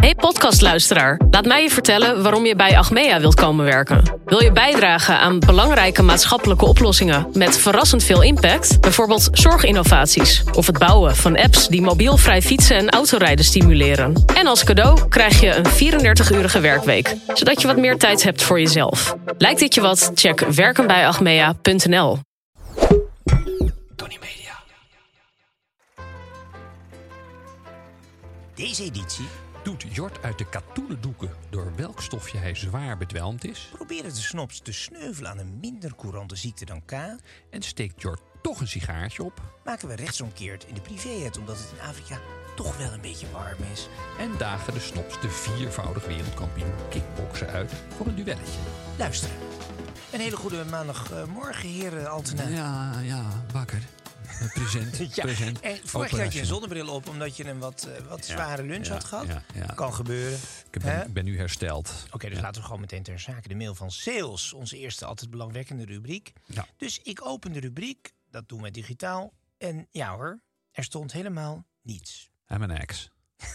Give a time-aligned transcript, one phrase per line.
[0.00, 4.02] Hey podcastluisteraar, laat mij je vertellen waarom je bij Achmea wilt komen werken.
[4.24, 8.80] Wil je bijdragen aan belangrijke maatschappelijke oplossingen met verrassend veel impact?
[8.80, 14.24] Bijvoorbeeld zorginnovaties of het bouwen van apps die mobielvrij fietsen en autorijden stimuleren.
[14.34, 18.60] En als cadeau krijg je een 34-urige werkweek, zodat je wat meer tijd hebt voor
[18.60, 19.16] jezelf.
[19.38, 20.10] Lijkt dit je wat?
[20.14, 22.18] Check werkenbijachmea.nl.
[28.54, 29.24] Deze editie
[29.62, 33.68] Doet Jort uit de katoenen doeken door welk stofje hij zwaar bedwelmd is?
[33.72, 36.92] proberen de snops te sneuvelen aan een minder courante ziekte dan K.
[37.50, 39.40] En steekt Jort toch een sigaartje op?
[39.64, 42.18] Maken we rechtsomkeerd in de privéheid omdat het in Afrika
[42.56, 43.88] toch wel een beetje warm is.
[44.18, 48.60] En dagen de snops de viervoudig wereldkampioen kickboksen uit voor een duelletje?
[48.98, 49.36] Luisteren.
[50.12, 52.48] Een hele goede maandagmorgen, heren Altena.
[52.48, 53.22] Ja, ja,
[53.52, 53.82] wakker.
[54.40, 55.60] Eh, Present, Ja, present.
[55.60, 58.62] en vorig jaar had je een zonnebril op omdat je een wat, eh, wat zware
[58.62, 59.26] lunch had gehad.
[59.74, 60.38] Kan gebeuren.
[60.70, 62.06] Ik ben, ben nu hersteld.
[62.10, 63.48] Oké, dus laten we gewoon meteen ter zake.
[63.48, 66.32] De mail van Sales, onze eerste altijd belangwekkende rubriek.
[66.76, 69.32] Dus ik open de rubriek, dat doen we digitaal.
[69.58, 70.40] En ja hoor,
[70.72, 72.30] er stond helemaal niets.
[72.48, 73.08] I'm an ex.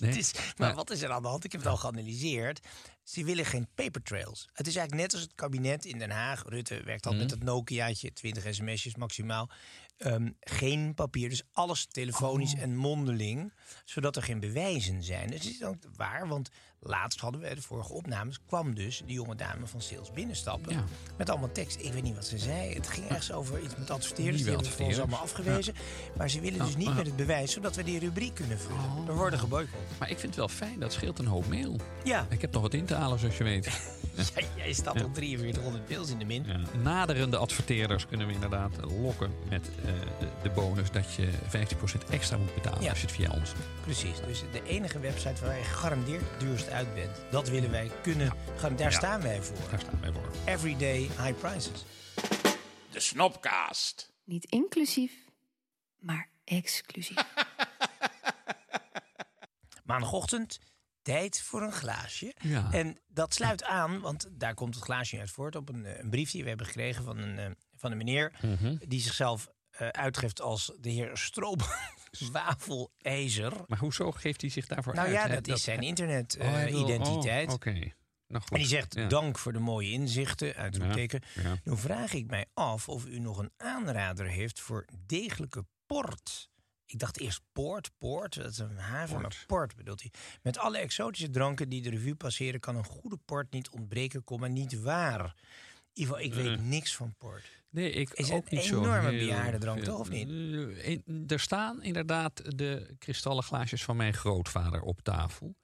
[0.00, 1.44] Is, maar maar- wat is er aan de hand?
[1.44, 2.60] Ik heb het al geanalyseerd.
[3.02, 4.48] Ze willen geen paper trails.
[4.52, 6.42] Het is eigenlijk net als het kabinet in Den Haag.
[6.46, 7.20] Rutte werkt al Mhm.
[7.22, 9.50] met het Nokiaatje, 20 sms'jes maximaal.
[9.98, 12.60] Ehm, geen papier, dus alles telefonisch Oh.
[12.60, 13.52] en mondeling.
[13.84, 15.32] Zodat er geen bewijzen zijn.
[15.32, 16.50] Het is ook waar, want
[16.80, 18.38] laatst hadden we, de vorige opnames...
[18.46, 20.72] kwam dus die jonge dame van Sales binnenstappen.
[20.72, 20.84] Ja.
[21.16, 21.80] Met allemaal tekst.
[21.80, 22.74] Ik weet niet wat ze zei.
[22.74, 24.42] Het ging ergens over iets met adverteerders.
[24.42, 25.74] Die hebben ons allemaal afgewezen.
[26.16, 27.52] Maar ze willen dus niet met het bewijs...
[27.52, 28.84] zodat we die rubriek kunnen vullen.
[28.84, 29.06] Oh.
[29.06, 29.98] We worden geboycott.
[29.98, 31.76] Maar ik vind het wel fijn, dat scheelt een hoop mail.
[32.04, 32.26] Ja.
[32.28, 33.68] Ik heb nog wat in te halen, zoals je weet.
[34.18, 36.44] Ja, jij staat al 4300 mails in de min.
[36.46, 36.60] Ja.
[36.82, 38.72] Naderende adverteerders kunnen we inderdaad
[39.02, 39.92] lokken met eh,
[40.42, 43.52] de, bonus dat je 15% extra moet betalen als je het via ons.
[43.80, 44.16] Precies.
[44.26, 47.16] Dus de enige website waar je gegarandeerd het uit bent.
[47.30, 48.32] Dat willen wij kunnen.
[48.56, 48.96] gaan- Daar Ja.
[48.98, 49.70] staan wij voor.
[49.70, 50.28] Daar staan wij voor.
[50.46, 51.84] Everyday high prices.
[52.90, 54.12] De Snopcast.
[54.24, 55.12] Niet inclusief,
[55.98, 57.16] maar exclusief.
[59.84, 60.58] Maandagochtend,
[61.02, 62.34] tijd voor een glaasje.
[62.40, 62.72] Ja.
[62.72, 65.56] En dat sluit aan, want daar komt het glaasje uit voort...
[65.56, 68.32] op een, eh, een brief die we hebben gekregen van een, eh, van een meneer...
[68.42, 68.76] Mhm.
[68.88, 71.60] die zichzelf eh, uitgeeft als de heer Stroop
[72.32, 73.52] Wafelijzer.
[73.66, 75.16] Maar hoezo geeft hij zich daarvoor Nou uit?
[75.16, 75.34] ja, hè?
[75.40, 75.94] dat is zijn Oh, hij
[76.70, 77.48] wil- internet-identiteit.
[77.48, 77.92] oh, Oké.
[78.26, 78.44] Nou.
[78.48, 79.08] En die zegt, Ja.
[79.08, 81.22] dank voor de mooie inzichten, uitroepteken.
[81.34, 81.56] Ja.
[81.64, 86.48] Nu vraag ik mij af of u nog een aanrader heeft voor degelijke port.
[86.86, 90.10] Ik dacht eerst poort, poort, dat is een haven, maar port bedoelt hij.
[90.42, 92.60] Met alle exotische dranken die de revue passeren...
[92.60, 95.34] kan een goede port niet ontbreken, komma niet waar.
[95.92, 97.57] Ivo, ik weet niks van port.
[97.70, 99.86] Nee, ik Is ook het niet zo enorme heel bejaardendrank, veel.
[99.88, 100.28] toch, of niet?
[100.28, 105.56] Eh, in- er staan inderdaad de kristallen glaasjes van mijn grootvader op tafel.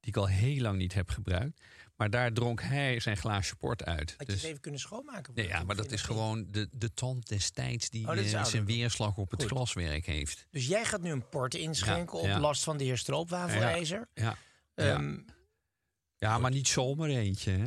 [0.00, 1.60] Die ik al heel lang niet heb gebruikt.
[1.96, 4.10] Maar daar dronk hij zijn glaasje port uit.
[4.16, 5.34] Had je Dus- het even kunnen schoonmaken?
[5.34, 9.16] Nee, ja, maar dat is gewoon de, de tand destijds die Oh, eh, zijn weerslag
[9.16, 9.50] op het Goed.
[9.50, 10.46] glaswerk heeft.
[10.50, 12.40] Dus jij gaat nu een port inschenken Ja, op ja.
[12.40, 14.08] last van de heer Stroopwafelijzer.
[14.14, 14.36] Ja,
[14.74, 14.94] ja.
[14.94, 15.18] Ehm,
[16.16, 17.50] ja maar niet zomaar eentje.
[17.50, 17.64] Hè?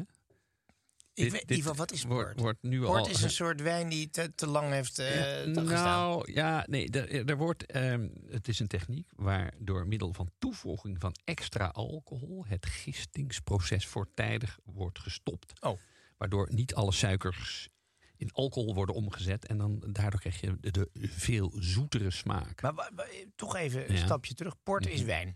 [1.16, 2.40] Ik weet, dit Ivo, wat is port?
[2.40, 5.66] wordt nu port al- is een soort wijn die te, te lang heeft eh gestaan.
[5.66, 10.30] nou, ja, nee, er, er wordt, ehm, het is een techniek waar door middel van
[10.38, 15.62] toevoeging van extra alcohol het gistingsproces voortijdig wordt gestopt.
[15.62, 15.80] Oh.
[16.18, 17.70] Waardoor niet alle suikers
[18.18, 22.62] in alcohol worden omgezet en dan daardoor krijg je de, de veel zoetere smaak.
[22.62, 22.90] Maar wa-
[23.36, 24.06] toch even een Ja.
[24.06, 24.54] stapje terug.
[24.64, 25.06] Port is Mhm.
[25.08, 25.36] wijn.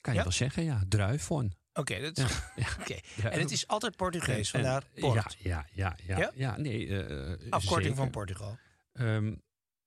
[0.00, 1.52] kan je wel zeggen, ja, druifon.
[1.74, 2.18] Oké, dat.
[2.80, 2.96] Oké.
[3.22, 5.36] En het is altijd Portugees, vandaar port.
[5.38, 6.56] Ja, ja, ja, ja, Ja?
[6.56, 7.04] nee.
[7.04, 7.96] eh, Afkorting zeker.
[7.96, 8.58] van Portugal.
[8.92, 9.34] Ehm,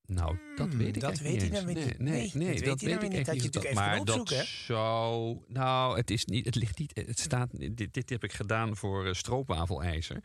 [0.06, 1.76] Nou, dat Hmm, weet ik dat weet niet hij niet.
[1.76, 3.26] Nee, Nee, nee, dat nee, weet dat hij dan weet weer ik niet.
[3.26, 4.44] Dat je natuurlijk even Maar dat hè?
[4.44, 5.38] zou...
[5.48, 6.46] Nou, het is niet...
[6.46, 6.92] Het ligt niet...
[6.96, 7.50] Het staat...
[7.72, 10.24] Dit, dit heb ik gedaan voor uh, stroopwafelijzer.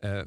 [0.00, 0.22] Uh,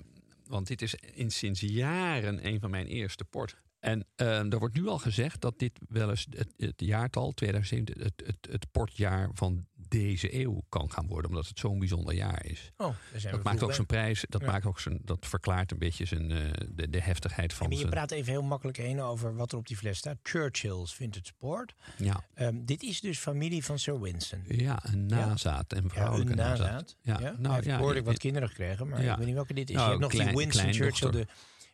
[0.45, 3.55] want dit is in, sinds jaren een van mijn eerste port.
[3.79, 8.03] En uh, er wordt nu al gezegd dat dit wel eens het, het jaartal 2017,
[8.03, 12.45] het, het, het portjaar van deze eeuw kan gaan worden, omdat het zo'n bijzonder jaar
[12.45, 12.71] is.
[12.77, 12.95] Oh,
[13.31, 14.47] dat maakt ook zijn prijs, dat, ja.
[14.47, 17.87] maakt ook zijn, dat verklaart een beetje zijn, uh, de, de heftigheid van maar je
[17.87, 20.17] praat even heel makkelijk heen over wat er op die fles staat.
[20.23, 21.73] Churchill's Vintage Sport.
[21.97, 22.23] Ja.
[22.35, 24.43] Um, dit is dus familie van Sir Winston.
[24.47, 26.71] Ja, een nazaat en vrouwelijke ja, een nazaat.
[26.71, 26.97] nazaat.
[27.01, 27.35] Ja, ja.
[27.37, 29.75] nou, ja, behoorlijk wat kinderen gekregen, maar ik weet niet welke dit is.
[29.75, 31.27] Nou, je hebt nog klein, die Winston Churchill, de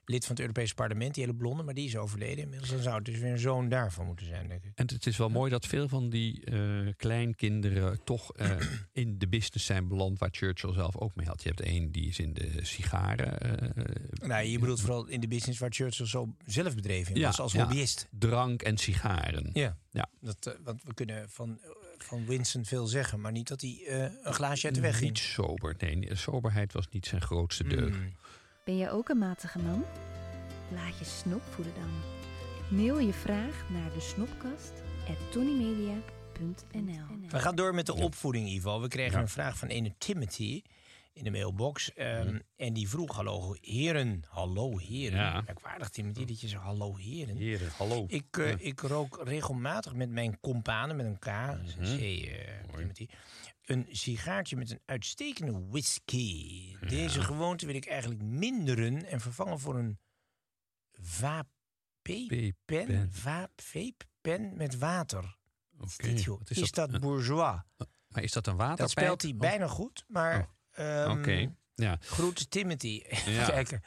[0.05, 2.69] lid van het Europese parlement, die hele blonde, maar die is overleden inmiddels.
[2.69, 4.71] Dan zou het dus weer een zoon daarvan moeten zijn, denk ik.
[4.75, 8.51] En het is wel mooi dat veel van die uh, kleinkinderen toch uh,
[9.03, 11.44] in de business zijn beland waar Churchill zelf ook mee had.
[11.44, 13.38] Je hebt één die is in de sigaren.
[13.77, 17.27] Uh, nou, je bedoelt vooral in de business waar Churchill zo zelf bedreven in ja,
[17.27, 18.07] was als ja, hobbyist.
[18.11, 19.50] Drank en sigaren.
[19.53, 20.09] Ja, ja.
[20.19, 21.59] Dat, want we kunnen van,
[21.97, 23.81] van Winston veel zeggen, maar niet dat hij
[24.23, 25.09] een glaasje uit de weg ging.
[25.09, 26.15] Niet sober, nee.
[26.15, 27.97] Soberheid was niet zijn grootste deugd.
[27.97, 28.13] Mm.
[28.63, 29.83] Ben je ook een matige man?
[30.71, 31.92] Laat je snop voeden dan.
[32.77, 34.71] Mail je vraag naar de snopkast
[37.30, 38.81] We gaan door met de opvoeding, Ivo.
[38.81, 39.19] We kregen ja.
[39.19, 40.62] een vraag van ene Timothy
[41.13, 41.92] in de mailbox.
[41.98, 42.42] Um, mm.
[42.56, 44.24] En die vroeg, hallo heren.
[44.30, 45.19] Hallo heren.
[45.19, 45.42] Ja.
[45.45, 47.38] Merkwaardig, Timothy, dat je zegt hallo heren.
[47.38, 48.06] Heren, hallo.
[48.07, 48.56] Ik, uh, ja.
[48.60, 51.57] ik rook regelmatig met mijn companen, met een K, Mhm.
[51.80, 51.98] mm -hmm.
[51.98, 53.07] C, uh, Timothy
[53.65, 56.75] een sigaartje met een uitstekende whisky.
[56.80, 56.88] Ja.
[56.88, 60.00] Deze gewoonte wil ik eigenlijk minderen en vervangen voor een
[60.92, 62.56] vape-pen.
[63.56, 65.38] Vape-pen met water.
[65.77, 66.12] Okay.
[66.12, 67.62] Is, is, is, dat, bourgeois?
[68.07, 68.77] Maar is dat een waterpijp?
[68.77, 70.39] Dat spelt hij bijna goed, maar...
[70.39, 70.51] Oh.
[70.86, 71.56] Um, Oké, okay.
[71.75, 71.98] ja.
[72.00, 73.04] Groet Timothy.
[73.25, 73.45] Ja.
[73.45, 73.81] kijken.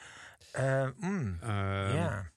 [0.58, 2.32] Uh, mm, um, ja.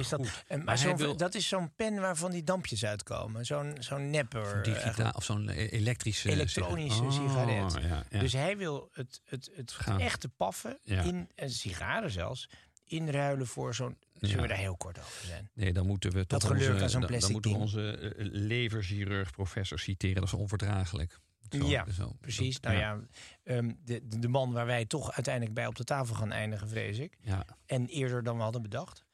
[0.00, 1.16] Is dat, en, maar zo wil...
[1.16, 3.46] dat is zo'n pen waarvan die dampjes uitkomen.
[3.46, 4.62] Zo'n zo'n nepper.
[4.62, 6.30] Digitaal, of zo'n elektrische...
[6.30, 7.82] Elektronische oh, sigaret.
[7.82, 8.20] Ja, ja.
[8.20, 12.48] Dus hij wil het, het, het, het echte paffen, in, en sigaren zelfs,
[12.84, 13.96] inruilen voor zo'n...
[14.12, 15.50] Zullen we daar heel kort over zijn?
[15.54, 19.30] Nee, dan moeten we dat onze, aan zo'n plastic dan moeten we onze uh, leverchirurg
[19.30, 20.14] professor citeren.
[20.14, 21.18] Dat is onverdraaglijk.
[21.50, 22.60] Zo, ja, zo, precies.
[22.60, 23.00] Dat, nou ja,
[23.44, 26.68] ja um, de, de man waar wij toch uiteindelijk bij op de tafel gaan eindigen,
[26.68, 27.16] vrees ik.
[27.22, 27.44] Ja.
[27.66, 29.04] En eerder dan we hadden bedacht.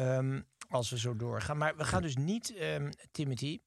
[0.00, 1.56] Um, als we zo doorgaan.
[1.56, 3.60] Maar we gaan dus niet, um, Timothy,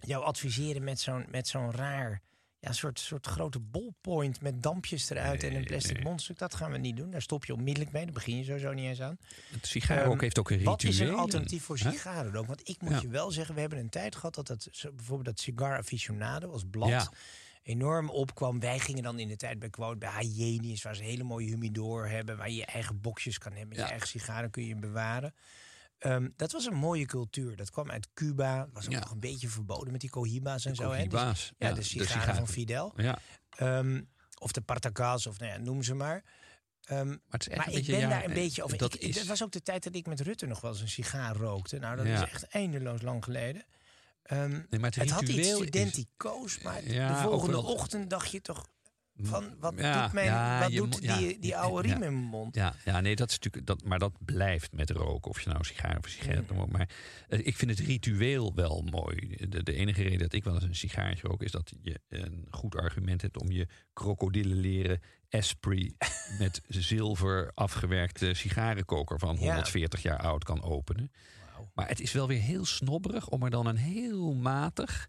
[0.00, 2.22] jou adviseren met zo'n met zo'n raar...
[2.60, 6.04] Ja, soort, soort grote ballpoint met dampjes eruit nee, en een plastic nee.
[6.04, 6.38] mondstuk.
[6.38, 7.10] Dat gaan we niet doen.
[7.10, 8.04] Daar stop je onmiddellijk mee.
[8.04, 9.18] Daar begin je sowieso niet eens aan.
[9.50, 10.76] Het sigarenrook um, heeft ook een ritueel.
[10.76, 12.46] Wat is een alternatief voor sigarenrook?
[12.46, 13.00] Want ik moet ja.
[13.00, 14.34] je wel zeggen, we hebben een tijd gehad...
[14.34, 16.88] dat het, bijvoorbeeld dat Cigar Aficionado als blad...
[16.88, 17.10] Ja
[17.68, 18.60] enorm opkwam.
[18.60, 21.48] Wij gingen dan in de tijd bij Quote, bij Hyenius, waar ze een hele mooie
[21.48, 23.84] humidor hebben, waar je je eigen boxjes kan hebben, ja.
[23.84, 25.34] je eigen sigaren kun je bewaren.
[26.00, 27.56] Um, dat was een mooie cultuur.
[27.56, 28.68] Dat kwam uit Cuba.
[28.72, 28.98] Was ook ja.
[28.98, 30.88] nog een beetje verboden met die Cohiba's en de zo.
[30.88, 31.38] Cohiba's.
[31.38, 32.92] Dus, ja, ja, de sigaren, van Fidel.
[32.96, 33.18] Ja.
[33.60, 36.24] Um, of de Partacas, of nou ja, noem ze maar.
[36.90, 38.78] Um, maar, het is maar ik ben daar een beetje over.
[38.78, 39.14] Dat ik, is...
[39.14, 41.78] Dat was ook de tijd dat ik met Rutte nog wel eens een sigaar rookte.
[41.78, 43.64] Nou, dat is echt eindeloos lang geleden.
[44.32, 48.40] Um, nee, maar het, het had iets studenticoos, maar Ja, de volgende ochtend dacht je
[48.40, 48.66] toch
[49.22, 52.54] van wat Ja, doet, mijn, ja, wat doet die, die oude riem in mijn mond?
[52.54, 53.66] Ja, ja, nee, dat is natuurlijk.
[53.66, 55.30] Dat, maar dat blijft met roken.
[55.30, 56.72] Of je nou sigaar of sigaret noemt.
[56.72, 56.88] Maar
[57.28, 59.36] eh, ik vind het ritueel wel mooi.
[59.48, 61.42] De, de enige reden dat ik wel eens een sigaartje rook.
[61.42, 65.94] is dat je een goed argument hebt om je krokodillenleren Esprit.
[66.38, 69.44] met zilver afgewerkte sigarenkoker van Ja.
[69.44, 71.10] 140 jaar oud kan openen.
[71.78, 75.08] Maar het is wel weer heel snobberig om er dan een heel matig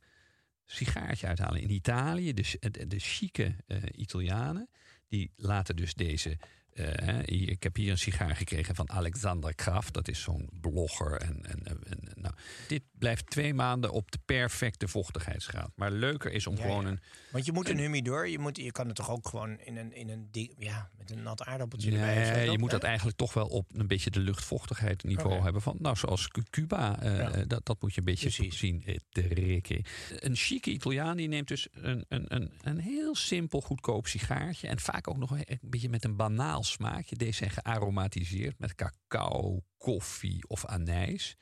[0.66, 1.62] sigaartje uithalen.
[1.62, 4.70] In Italië, de, de, de chique eh, Italianen,
[5.08, 6.38] die laten dus deze...
[6.79, 9.93] eh, hè, ik heb hier een sigaar gekregen van Alexander Kraft.
[9.93, 11.21] Dat is zo'n blogger.
[11.21, 11.79] En, en,
[12.15, 12.33] nou,
[12.67, 15.71] dit blijft twee maanden op de perfecte vochtigheidsgraad.
[15.75, 16.89] Maar leuker is om Ja, gewoon ja.
[16.89, 17.00] een...
[17.31, 19.93] Want je moet een humidor, je, moet, je kan het toch ook gewoon in een,
[19.93, 22.31] in een ja, met een nat aardappeltje erbij.
[22.31, 25.62] Nee, je moet dat eigenlijk toch wel op een beetje de luchtvochtigheid niveau hebben.
[25.62, 27.45] Van, nou, zoals Cu- Cuba, eh, Ja.
[27.45, 28.57] dat, dat moet je een beetje Precies.
[28.57, 29.83] zien eh, te rikken.
[30.09, 34.67] Een chique Italiaan die neemt dus een, een, een, een heel simpel goedkoop sigaartje.
[34.67, 37.16] En vaak ook nog een, een beetje met een banaal smaakje.
[37.16, 41.36] Deze zijn gearomatiseerd met cacao, koffie of anijs.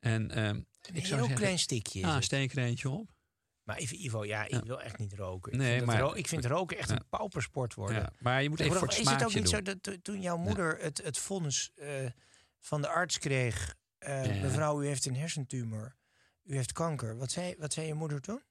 [0.00, 2.06] En ehm, Een ik heel zou zeggen, klein stikje.
[2.06, 2.24] ah, het.
[2.24, 3.12] steek er eentje op.
[3.62, 4.62] Maar even, Ivo, ja, ik Ja.
[4.62, 5.52] wil echt niet roken.
[5.52, 6.94] Ik Nee, vind, dat maar- ro- ik vind roken echt Ja.
[6.96, 7.96] een paupersport worden.
[7.96, 9.46] Ja, maar je moet even voor het is het ook niet doen.
[9.46, 11.88] zo dat to- toen jouw moeder het, het vonnis eh,
[12.60, 13.74] van de arts kreeg...
[13.98, 15.96] eh, mevrouw, u heeft een hersentumor,
[16.44, 17.16] u heeft kanker.
[17.16, 18.42] Wat zei, wat zei je moeder toen?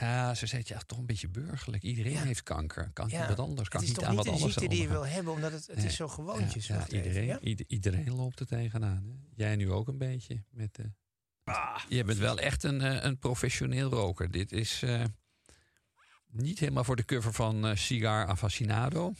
[0.00, 1.82] Ja, ze zegt ja, toch een beetje burgerlijk.
[1.82, 2.22] Iedereen Ja.
[2.22, 2.90] heeft kanker.
[2.92, 3.68] Kan Ja, wat anders?
[3.68, 5.32] Kan het is niet toch aan niet wat een anders ziekte die je wil hebben,
[5.32, 5.86] omdat het, het Nee.
[5.86, 6.66] is zo gewoontjes.
[6.66, 9.04] Ja, even, iedereen, iedereen loopt er tegenaan.
[9.04, 9.44] Hè?
[9.44, 10.44] Jij nu ook een beetje.
[10.50, 10.92] Met, de.
[11.44, 11.78] Ah.
[11.88, 14.30] je bent wel echt een, eh, een professioneel roker.
[14.30, 15.04] Dit is eh,
[16.30, 19.12] niet helemaal voor de cover van Cigar Affascinado.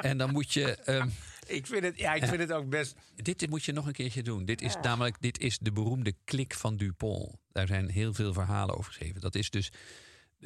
[0.00, 0.74] En dan moet je...
[0.74, 1.08] ehm,
[1.46, 2.96] Ik vind het, ja, ik vind het ook best...
[3.16, 4.44] dit moet je nog een keertje doen.
[4.44, 7.36] Dit is namelijk dit is de beroemde klik van Dupont.
[7.52, 9.20] Daar zijn heel veel verhalen over geschreven.
[9.20, 9.72] Dat is dus...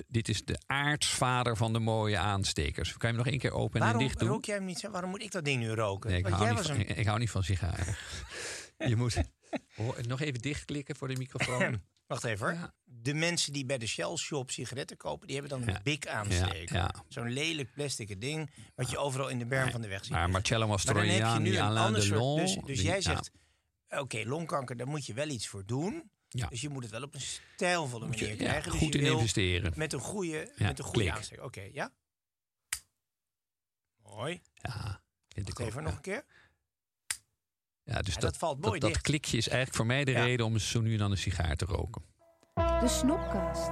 [0.09, 2.89] Dit is de aartsvader van de mooie aanstekers.
[2.91, 4.29] Kan je hem nog één keer open en dicht doen?
[4.29, 4.89] rook jij hem niet?
[4.91, 6.11] Waarom moet ik dat ding nu roken?
[6.11, 6.99] Nee, ik, Want hou jij niet was van, een...
[6.99, 7.97] ik, hou niet van sigaren.
[8.91, 9.17] je moet
[9.75, 11.81] Hoor, nog even dichtklikken voor de microfoon.
[12.15, 12.71] Wacht even hoor.
[12.85, 15.81] De mensen die bij de Shell Shop sigaretten kopen, die hebben dan Ja.
[15.83, 16.73] een.
[16.73, 16.95] Ja, ja.
[17.09, 20.11] Zo'n lelijk plastic ding, wat je overal in de berm van de weg ziet.
[20.13, 21.93] Maar Marcello Maar dan heb je Mastroianni, nu een Alain.
[21.95, 22.37] Delon...
[22.41, 23.31] Dus, dus die- jij ja, zegt,
[23.89, 26.11] oké, longkanker, daar moet je wel iets voor doen.
[26.29, 26.47] Ja.
[26.47, 28.71] Dus je moet het wel op een stijlvolle je- manier ja, krijgen.
[28.73, 29.73] Dus goed je in wil investeren.
[29.77, 31.13] Met een goede, Ja, met een goede.
[31.43, 31.93] Oké, ja?
[34.03, 34.41] Mooi.
[34.55, 36.25] Ja, vind ik Wacht even nog een keer.
[37.85, 39.03] Ja, dus Ja, dat, dat valt mooi dat, dicht.
[39.03, 40.25] klikje is eigenlijk voor mij de Ja.
[40.25, 42.03] reden om zo nu en dan een sigaar te roken.
[42.55, 43.71] De Snopkast.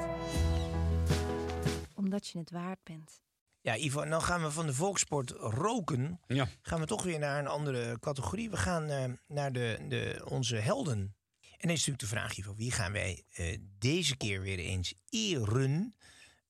[1.95, 3.21] Omdat je het waard bent.
[3.61, 6.21] Ja, Ivo, dan gaan we van de volkssport roken.
[6.26, 6.49] Ja.
[6.62, 8.50] Gaan we toch weer naar een andere categorie.
[8.50, 10.99] We gaan eh, naar de, de, onze helden.
[11.40, 14.95] En dan is natuurlijk de vraag, Ivo, wie gaan wij eh, deze keer weer eens
[15.09, 15.95] eren?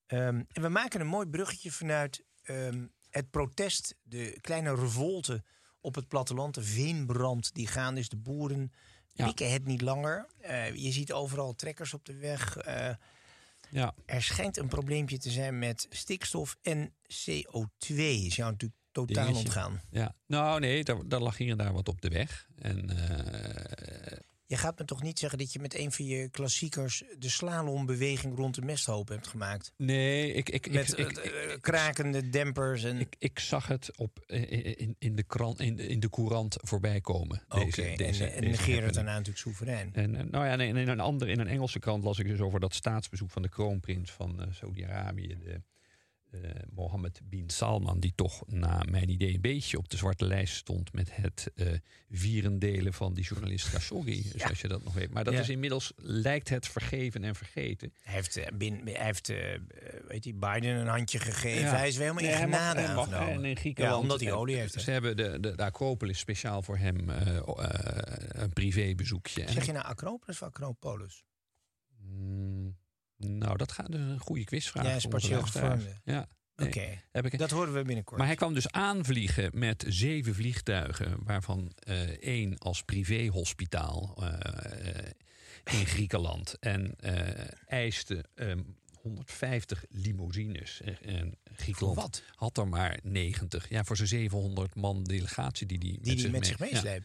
[0.06, 5.44] Ehm, en we maken een mooi bruggetje vanuit ehm, het protest, de kleine revolte
[5.82, 8.08] op het platteland, de veenbrand die gaande is.
[8.08, 8.72] De boeren
[9.14, 9.24] Ja.
[9.26, 10.26] pikken het niet langer.
[10.40, 12.56] Eh, je ziet overal trekkers op de weg.
[12.56, 12.88] Eh,
[13.70, 17.96] Ja, er schijnt een probleempje te zijn met stikstof en CO2.
[18.26, 19.80] Is jou natuurlijk totaal ontgaan.
[19.90, 20.14] ja.
[20.26, 22.46] Nou nee, daar, daar lag hier en daar wat op de weg.
[22.58, 24.18] En eh,
[24.52, 28.36] Je gaat me toch niet zeggen dat je met een van je klassiekers de slalombeweging
[28.36, 29.72] rond de mesthoop hebt gemaakt?
[29.76, 33.00] nee, ik, ik, Met ik, ik, eh, krakende dempers en...
[33.00, 37.00] ik, ik zag het op, eh, in, in, de krant, in, in de courant voorbij
[37.00, 37.42] komen.
[37.48, 39.90] Oké, Deze, en, deze, en negeer het daarna natuurlijk soeverein.
[39.94, 42.40] En, eh, nou ja, nee, in een andere, in een Engelse krant las ik dus
[42.40, 45.62] over dat staatsbezoek van de kroonprins van eh, Saudi-Arabië, de,
[46.32, 50.54] eh, Mohammed bin Salman, die toch na mijn idee een beetje op de zwarte lijst
[50.56, 51.72] stond met het eh
[52.10, 54.48] vierendelen van die journalist Khashoggi, Ja.
[54.48, 55.10] als je dat nog weet.
[55.10, 55.40] Maar dat Ja.
[55.40, 57.92] is inmiddels, lijkt het vergeven en vergeten.
[58.02, 59.28] Hij heeft, eh, bin, hij heeft
[60.08, 61.62] weet je, Biden een handje gegeven.
[61.62, 61.76] Ja.
[61.76, 64.32] hij is weer helemaal in hij mag- genade hij mag, in Griekenland, Ja, omdat hij
[64.32, 64.80] olie heeft.
[64.80, 69.50] Ze hebben de, de, de Acropolis speciaal voor hem een privébezoekje.
[69.50, 71.24] Zeg je nou Acropolis of Acropolis?
[72.00, 72.76] Mm,
[73.26, 74.84] nou, dat gaat dus een goede quizvraag.
[74.84, 75.82] Jij is voor onze partieel luisteraars.
[75.82, 76.00] gevormd.
[76.04, 77.00] Ja, nee, Oké,
[77.32, 77.38] ik.
[77.38, 78.18] dat horen we binnenkort.
[78.18, 85.10] Maar hij kwam dus aanvliegen met zeven vliegtuigen, waarvan eh, één als privéhospitaal eh, eh,
[85.80, 86.56] in Griekenland.
[86.60, 86.94] En
[87.66, 88.60] eiste ehm,
[89.00, 90.80] 150 limousines.
[90.80, 92.22] Eh, En Griekenland wat?
[92.34, 93.68] had er maar 90.
[93.68, 95.98] Ja, voor zijn 700 man delegatie die die,
[96.30, 96.98] met mee- zich ja.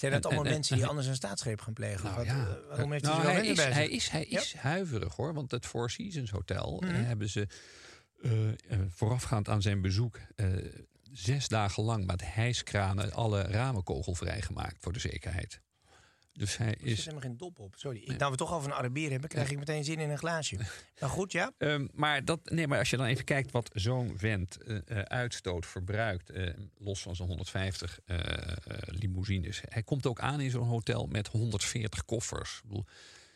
[0.00, 2.04] Zijn dat En- allemaal en- mensen die anders een staatsgreep gaan plegen?
[2.04, 4.40] Nou Wat, ja, eh, waarom heeft hij nou, hij is, bij hij is, hij Ja.
[4.40, 7.02] is huiverig hoor, want het Four Seasons Hotel eh, Mhm.
[7.04, 7.46] hebben ze
[8.22, 8.30] eh,
[8.88, 10.18] voorafgaand aan zijn bezoek
[11.12, 15.60] zes dagen lang met hijskranen alle ramen kogelvrij gemaakt voor de zekerheid.
[16.32, 16.98] Dus hij Er zit is.
[16.98, 17.74] helemaal geen dop op.
[17.78, 17.98] Sorry.
[18.04, 20.56] Ik, nou we toch over een Arabier hebben, krijg ik meteen zin in een glaasje.
[21.00, 21.52] Maar goed, ja.
[21.58, 24.98] Ehm, maar, dat, nee, maar als je dan even kijkt wat zo'n vent eh, eh,
[25.02, 29.60] uitstoot, verbruikt, eh, los van zijn 150 eh, eh, limousines.
[29.68, 32.56] Hij komt ook aan in zo'n hotel met 140 koffers.
[32.56, 32.84] Ik bedoel,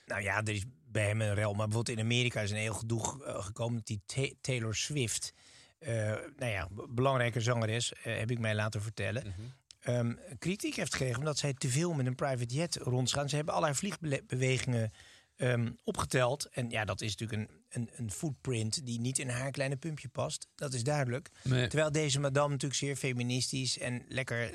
[0.07, 1.55] Nou ja, er is bij hem een rel.
[1.55, 5.33] Maar bijvoorbeeld in Amerika is een heel gedoe gekomen die Ta- Taylor Swift.
[5.79, 5.93] Eh,
[6.37, 9.23] nou ja, belangrijke zangeres, heb ik mij laten vertellen.
[9.27, 9.47] Mhm.
[9.85, 13.29] Ehm, kritiek heeft gekregen omdat zij te veel met een private jet rondgaan.
[13.29, 14.91] Ze hebben al haar vliegbewegingen
[15.37, 16.49] ehm, opgeteld.
[16.53, 20.09] En ja, dat is natuurlijk een, een, een footprint die niet in haar kleine pumpje
[20.09, 20.49] past.
[20.55, 21.31] Dat is duidelijk.
[21.43, 21.67] nee.
[21.69, 24.51] Terwijl deze madame natuurlijk zeer feministisch en lekker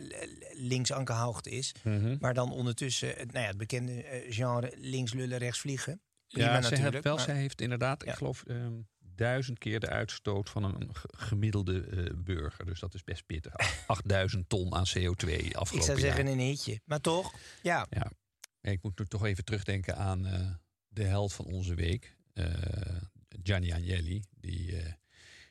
[0.54, 1.76] links aangehoogd is.
[1.84, 2.16] Mhm.
[2.20, 6.02] Maar dan ondertussen het, nou ja, het bekende eh, genre links lullen, rechts vliegen.
[6.28, 6.92] Prima Ja, natuurlijk.
[6.92, 8.12] heeft wel, maar- zij heeft inderdaad, Ja.
[8.12, 8.74] ik geloof, ehm,
[9.20, 12.66] duizend keer de uitstoot van een gemiddelde eh, burger.
[12.66, 13.54] Dus dat is best pittig.
[13.88, 16.34] 8000 ton aan CO2 afgelopen ik zou zeggen jaar.
[16.34, 16.82] een hitje.
[16.86, 17.88] Maar toch, ja.
[17.90, 18.12] Ja.
[18.62, 20.48] Ik moet nu toch even terugdenken aan eh,
[20.88, 22.16] de held van onze week.
[22.34, 22.46] eh,
[23.44, 24.76] Gianni Agnelli, die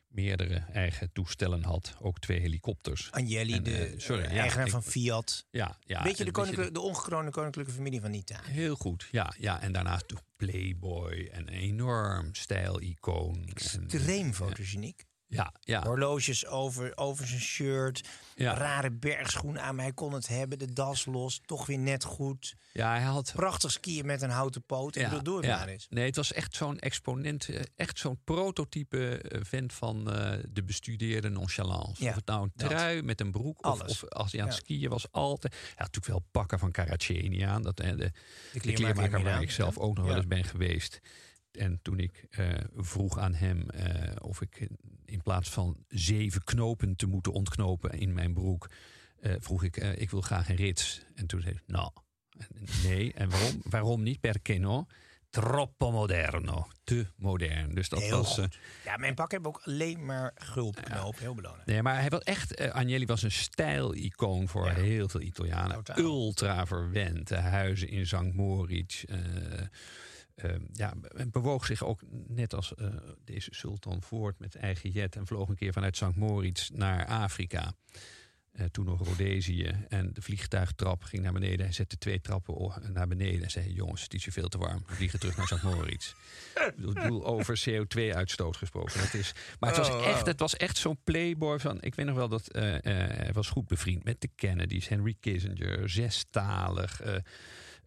[0.09, 1.95] meerdere eigen toestellen had.
[2.01, 3.11] Ook twee helikopters.
[3.11, 5.47] Agnelli, En, de eh, sorry, eh, ja, eigenaar ik- van Fiat.
[5.51, 8.51] Ja, ja, Weet je de, koninklijke, de ongekroonde koninklijke familie van Italië?
[8.51, 9.35] Heel goed, ja.
[9.39, 9.61] ja.
[9.61, 13.47] En daarnaast Playboy, en een enorm stijlicoon.
[13.49, 14.33] Extreem ja.
[14.33, 15.05] fotogeniek.
[15.29, 15.83] Ja, ja.
[15.85, 18.09] Horloges over, over zijn shirt.
[18.35, 18.55] Ja.
[18.55, 20.59] Rare bergschoen aan, maar hij kon het hebben.
[20.59, 22.55] De das los, toch weer net goed.
[22.73, 23.33] ja, hij had...
[23.35, 24.97] Prachtig skiën met een houten poot.
[24.97, 25.57] Ik bedoel, doe het ja.
[25.59, 25.87] maar eens.
[25.91, 30.63] Nee, het was echt zo'n exponent, eh, echt zo'n prototype eh, vent van eh, de
[30.63, 32.03] bestudeerde nonchalance.
[32.03, 32.69] Ja, of het nou een dat.
[32.71, 33.91] trui met een broek of, Alles.
[34.03, 34.63] of als hij aan het Ja.
[34.63, 35.53] skiën was, altijd.
[35.53, 37.63] Hij had natuurlijk wel pakken van Caraccieni aan.
[37.63, 38.13] Dat, de, de
[38.61, 39.81] kleermaker kleermaker waar ik zelf ja.
[39.81, 40.21] ook nog wel Ja.
[40.21, 41.01] eens ben geweest.
[41.53, 42.27] En toen ik
[42.77, 43.67] vroeg aan hem
[44.21, 44.69] of ik
[45.09, 48.71] in plaats van zeven knopen te moeten ontknopen in mijn broek,
[49.21, 51.03] eh, vroeg ik, eh, ik wil graag een rits.
[51.15, 51.91] En toen zei nou,
[52.83, 53.13] nee.
[53.13, 53.61] En waarom?
[53.63, 54.21] waarom niet?
[54.21, 54.87] Perché no?
[55.31, 56.67] Troppo moderno.
[56.85, 57.75] Te modern.
[57.75, 58.39] Dus dat Heel was.
[58.39, 58.45] eh,
[58.85, 61.19] Ja, mijn pak hebben ook alleen maar gulpknoop.
[61.19, 61.67] Heel belangrijk.
[61.67, 62.55] Nee, maar hij was echt.
[62.55, 64.75] eh, Agnelli was een stijlicoon voor Ja.
[64.75, 65.77] heel veel Italianen.
[65.77, 65.97] Totaal.
[66.05, 67.29] Ultra verwend.
[67.29, 68.33] De huizen in St.
[68.33, 69.05] Moritz.
[70.39, 72.89] Eh, ja, en bewoog zich ook net als eh,
[73.25, 75.17] deze sultan voort met eigen jet.
[75.17, 76.15] En vloog een keer vanuit St.
[76.17, 77.73] Moritz naar Afrika.
[78.53, 79.85] Eh, toen nog Rhodesië.
[79.89, 81.61] En de vliegtuigtrap ging naar beneden.
[81.65, 83.43] Hij zette twee trappen naar beneden.
[83.43, 84.83] En zei: Jongens, het is hier veel te warm.
[84.87, 85.63] We vliegen terug naar St.
[85.63, 86.15] Moritz.
[86.77, 89.01] Ik bedoel- over CO2-uitstoot gesproken.
[89.01, 91.83] Het is, maar het was Oh, echt, het was echt zo'n playboy van.
[91.83, 95.89] Ik weet nog wel dat eh, hij was goed bevriend met de Kennedys, Henry Kissinger,
[95.91, 97.01] zestalig.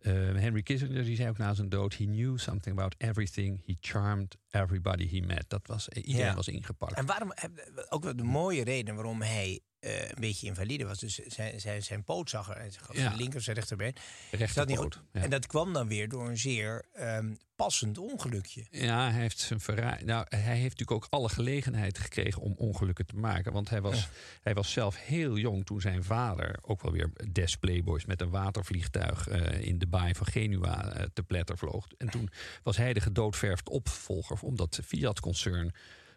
[0.01, 3.65] Eh, eh, Henry Kissinger die zei ook na zijn dood: He knew something about everything.
[3.65, 5.45] He charmed everybody he met.
[5.47, 6.35] Dat was, eh, iedereen Ja.
[6.35, 6.93] was ingepakt.
[6.93, 10.99] En waarom, heb- ook wel de mooie reden waarom hij eh, een beetje invalide was.
[10.99, 13.01] Dus zijn, zijn, zijn poot zag er, zag Ja.
[13.01, 13.95] zijn linker of zijn rechterbeen.
[14.31, 15.01] Rechterpoot, zat niet goed.
[15.11, 15.21] ja.
[15.21, 18.65] En dat kwam dan weer door een zeer ehm, passend ongelukje.
[18.71, 20.05] Ja, hij heeft zijn.
[20.05, 23.51] Nou, hij heeft natuurlijk ook alle gelegenheid gekregen om ongelukken te maken.
[23.51, 24.09] Want hij was,
[24.41, 28.29] hij was zelf heel jong toen zijn vader, ook wel weer des Playboys, met een
[28.29, 31.87] watervliegtuig eh, in de baai van Genua eh, te pletter vloog.
[31.97, 32.29] En toen
[32.63, 35.73] was hij de gedoodverfd opvolger om dat Fiat-concern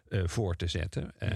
[0.09, 1.11] eh, voor te zetten.
[1.17, 1.29] Eh,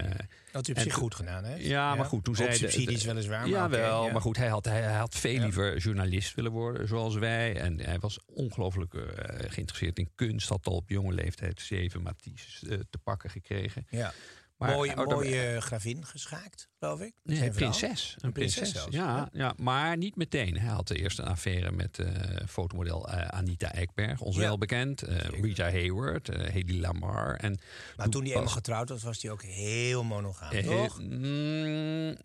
[0.51, 1.65] Dat hij op zich goed gedaan heeft.
[1.65, 3.39] ja, maar goed, toen zei subsidies de- weliswaar.
[3.39, 4.05] Maar Ja, oké, wel.
[4.05, 4.11] ja.
[4.11, 7.55] Maar goed, hij had, hij, had veel liever journalist willen worden, zoals wij.
[7.59, 9.03] En hij was ongelooflijk eh,
[9.51, 10.49] geïnteresseerd in kunst.
[10.49, 13.87] Had al op jonge leeftijd zeven Matisse te pakken gekregen.
[13.89, 14.13] Ja.
[14.59, 17.13] Maar- mooie oh, mooie gravin geschaakt, geloof ik.
[17.23, 18.15] Nee, een prinses.
[18.17, 19.53] Een Een prinses ja, ja.
[19.57, 20.59] maar niet meteen.
[20.59, 22.11] Hij had eerst een affaire met eh,
[22.47, 24.41] fotomodel eh, Anita Ekberg, ons Ja.
[24.41, 25.01] wel bekend.
[25.01, 27.35] eh, Rita Hayward, Hedy Lamar.
[27.35, 27.59] En
[27.97, 30.99] Maar toen hij eenmaal getrouwd was, was hij ook heel monogaam, toch?
[31.01, 32.15] mm,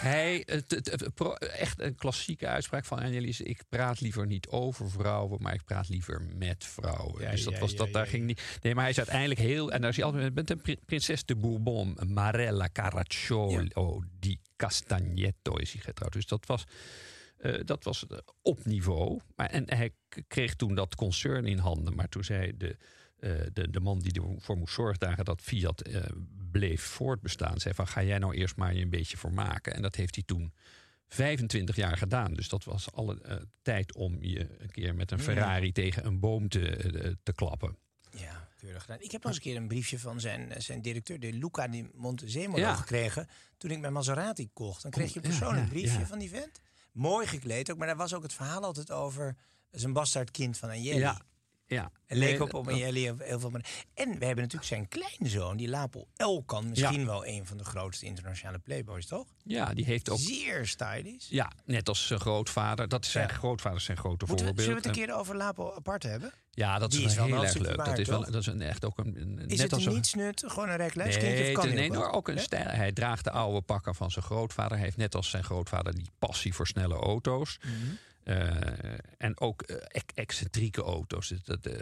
[0.00, 0.44] hij,
[1.38, 3.40] echt een klassieke uitspraak van Agnelli is...
[3.40, 7.22] ik praat liever niet over vrouwen, maar ik praat liever met vrouwen.
[7.22, 8.42] Ja, dus dat ja, was, dat, daar ging niet...
[8.62, 9.72] Nee, maar hij is uiteindelijk heel...
[9.72, 11.60] en daar is hij altijd met een pri- prinses de Bourbon,
[12.06, 16.12] Marella Caracciolo di Castagneto is hij getrouwd.
[16.12, 16.64] Dus dat was...
[17.36, 19.20] eh, dat was eh, op niveau.
[19.36, 19.90] Maar, en hij
[20.26, 21.94] kreeg toen dat concern in handen.
[21.94, 22.76] Maar toen zei de,
[23.18, 25.82] eh, de, de man die ervoor moest zorgen dat Fiat
[26.50, 29.74] bleef voortbestaan, zei van ga jij nou eerst maar je een beetje voor maken.
[29.74, 30.52] En dat heeft hij toen
[31.08, 32.34] 25 jaar gedaan.
[32.34, 36.48] Dus dat was alle tijd om je een keer met een Ferrari tegen een boom
[36.48, 37.76] te, te klappen.
[38.10, 39.00] Ja, keurig gedaan.
[39.00, 41.88] Ik heb nog eens een keer een briefje van zijn, zijn directeur, de Luca di
[41.94, 42.74] Montezemolo, Ja.
[42.74, 43.28] gekregen.
[43.56, 44.82] Toen ik mijn Maserati kocht.
[44.82, 46.60] Dan kreeg je een persoonlijk briefje van die vent.
[46.92, 49.36] Mooi gekleed ook, maar daar was ook het verhaal altijd over
[49.70, 50.98] zijn bastaardkind van Agnelli.
[50.98, 51.20] Ja,
[51.72, 51.90] ja.
[52.08, 53.72] Leek Nee, op op op heel veel manieren.
[53.94, 56.68] En we hebben natuurlijk zijn kleinzoon, die Lapo Elkan.
[56.68, 59.26] Misschien wel een van de grootste internationale playboys, toch?
[59.44, 60.18] Ja, die heeft ook.
[60.18, 61.28] Zeer stylish.
[61.28, 62.88] Ja, net als zijn grootvader.
[62.88, 63.34] Dat is zijn Ja.
[63.34, 64.66] grootvader zijn grote Moeten we, voorbeeld.
[64.66, 66.32] zullen we het een En- keer over Lapo apart hebben?
[66.50, 67.84] Ja, dat Die is, wel heel erg leuk.
[67.84, 69.16] dat is, wel, dat is een, echt ook een.
[69.20, 70.76] een- Is net het als een nietsnut, gewoon een?
[70.78, 72.12] Nee, kan het- die nee, ook maar wel?
[72.12, 72.44] ook een Nee?
[72.44, 72.68] stijl.
[72.68, 74.72] Hij draagt de oude pakken van zijn grootvader.
[74.76, 77.58] Hij heeft net als zijn grootvader die passie voor snelle auto's.
[77.62, 77.72] Mhm.
[78.24, 78.50] Eh,
[79.18, 81.32] en ook eh, ex- excentrieke auto's.
[81.44, 81.72] Dat, eh,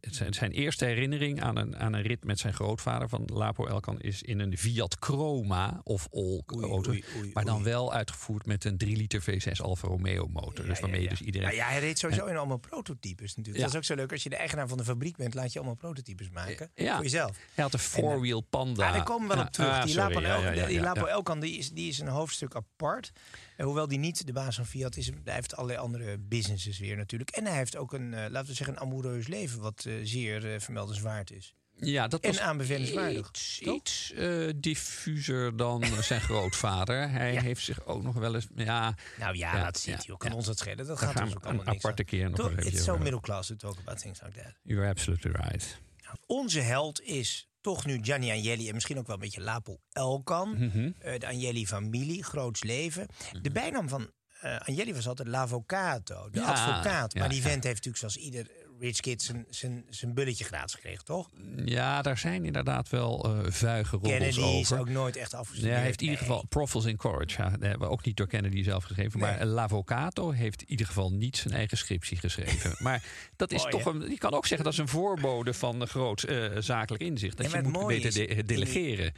[0.00, 3.66] het zijn, zijn eerste herinnering aan een, aan een rit met zijn grootvader van Lapo
[3.66, 6.90] Elkan is in een Fiat Chroma of all Oei, auto.
[6.90, 10.64] oei, oei, maar dan wel uitgevoerd met een 3 liter V6 Alfa Romeo motor.
[10.66, 11.46] dus waarmee dus iedereen.
[11.48, 13.56] Nou ja, hij reed sowieso in allemaal prototypes natuurlijk.
[13.56, 13.62] Ja.
[13.62, 14.12] Dat is ook zo leuk.
[14.12, 16.70] Als je de eigenaar van de fabriek bent, laat je allemaal prototypes maken.
[16.74, 16.94] Ja.
[16.94, 17.36] Voor jezelf.
[17.54, 18.86] Hij had een four-wheel Panda.
[18.86, 19.84] Ah, daar komen we wel Ja, op terug.
[19.84, 21.12] die Lapo, ja, El- ja, ja, die ja, Lapo ja.
[21.12, 23.12] Elkan die is, die is een hoofdstuk apart.
[23.56, 26.96] En hoewel die niet de baas van Fiat is, hij heeft allerlei andere businesses weer
[26.96, 27.30] natuurlijk.
[27.30, 30.52] En hij heeft ook een, eh, laten we zeggen, een amoureus leven, wat eh, zeer
[30.54, 31.54] eh, vermeldenswaard is.
[31.78, 37.10] Ja, dat En was aanbevelenswaardig, Iets, iets eh, diffuser dan zijn grootvader.
[37.10, 38.46] Hij heeft zich ook nog wel eens.
[38.54, 40.20] Ja, Nou ja, Ja, dat ziet ja, hij ook.
[40.20, 40.76] Kan ons dat schelen?
[40.76, 42.08] Dat Daar gaat ons ook allemaal een niks aparte aan.
[42.08, 42.56] keer nog Toch?
[42.64, 44.52] even over middle class to talk about things like that.
[44.62, 45.80] you're absolutely right.
[46.26, 50.50] Onze held is toch nu Gianni Agnelli en misschien ook wel een beetje Lapo Elkan.
[50.58, 50.90] Mhm.
[50.98, 53.06] Eh, de Agnelli-familie, groots leven.
[53.42, 57.12] De bijnaam van Agnelli was altijd l'avvocato, de Ja, advocaat.
[57.12, 57.48] ja, maar die ja.
[57.48, 61.30] vent heeft natuurlijk zoals ieder Rich Kid zijn- zijn zijn bulletje gratis gekregen, toch?
[61.64, 64.78] Ja, daar zijn inderdaad wel eh vuige roddels Kennedy is over.
[64.78, 65.74] ook nooit echt Ja, afgestudeerd.
[65.76, 66.28] hij heeft in ieder Nee.
[66.30, 67.42] geval Profils in Courage.
[67.60, 69.20] Ja, we ook niet door Kennedy zelf geschreven.
[69.20, 69.46] Maar Nee.
[69.46, 72.74] L'Avocato heeft in ieder geval niet zijn eigen scriptie geschreven.
[72.84, 73.02] maar
[73.36, 74.10] dat is Mooi, toch een.
[74.10, 77.36] Je kan ook zeggen dat is een voorbode van een groot eh, zakelijk inzicht.
[77.36, 79.12] Dat Ja, je het moet beter de- die- delegeren.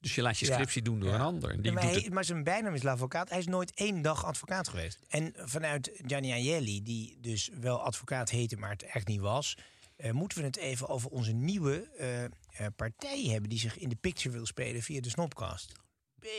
[0.00, 0.52] Dus je laat je Ja.
[0.52, 1.14] scriptie doen door Ja.
[1.14, 1.52] een ander.
[1.56, 3.28] Die Ja, maar, doet hij- het- maar zijn bijnaam is l'advocaat.
[3.30, 4.98] Hij is nooit één dag advocaat geweest.
[5.08, 9.56] En vanuit Gianni Agnelli, die dus wel advocaat heette, maar het echt niet was...
[9.96, 12.30] eh, moeten we het even over onze nieuwe eh, eh,
[12.76, 13.48] partij hebben...
[13.50, 15.72] die zich in de picture wil spelen via de Snopcast.